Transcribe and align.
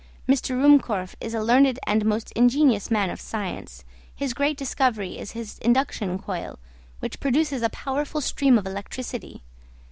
M. 0.27 0.33
Ruhmkorff 0.33 1.13
is 1.21 1.35
a 1.35 1.41
learned 1.43 1.77
and 1.85 2.03
most 2.05 2.31
ingenious 2.31 2.89
man 2.89 3.11
of 3.11 3.21
science; 3.21 3.85
his 4.15 4.33
great 4.33 4.57
discovery 4.57 5.19
is 5.19 5.33
his 5.33 5.59
induction 5.59 6.17
coil, 6.17 6.57
which 7.01 7.19
produces 7.19 7.61
a 7.61 7.69
powerful 7.69 8.19
stream 8.19 8.57
of 8.57 8.65
electricity. 8.65 9.43